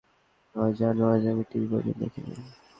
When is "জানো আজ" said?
0.75-1.23